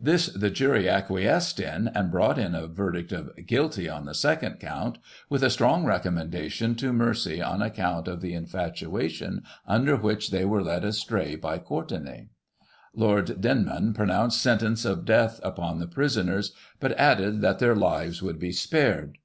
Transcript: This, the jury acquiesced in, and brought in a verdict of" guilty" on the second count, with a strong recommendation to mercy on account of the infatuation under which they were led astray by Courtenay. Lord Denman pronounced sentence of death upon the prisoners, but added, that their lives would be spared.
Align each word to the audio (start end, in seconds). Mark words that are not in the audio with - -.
This, 0.00 0.28
the 0.28 0.48
jury 0.48 0.88
acquiesced 0.88 1.60
in, 1.60 1.88
and 1.88 2.10
brought 2.10 2.38
in 2.38 2.54
a 2.54 2.66
verdict 2.66 3.12
of" 3.12 3.28
guilty" 3.46 3.86
on 3.90 4.06
the 4.06 4.14
second 4.14 4.58
count, 4.58 4.96
with 5.28 5.42
a 5.42 5.50
strong 5.50 5.84
recommendation 5.84 6.74
to 6.76 6.94
mercy 6.94 7.42
on 7.42 7.60
account 7.60 8.08
of 8.08 8.22
the 8.22 8.32
infatuation 8.32 9.42
under 9.66 9.94
which 9.94 10.30
they 10.30 10.46
were 10.46 10.62
led 10.62 10.82
astray 10.82 11.34
by 11.36 11.58
Courtenay. 11.58 12.28
Lord 12.94 13.42
Denman 13.42 13.92
pronounced 13.92 14.40
sentence 14.40 14.86
of 14.86 15.04
death 15.04 15.40
upon 15.42 15.78
the 15.78 15.86
prisoners, 15.86 16.54
but 16.80 16.98
added, 16.98 17.42
that 17.42 17.58
their 17.58 17.76
lives 17.76 18.22
would 18.22 18.38
be 18.38 18.52
spared. 18.52 19.18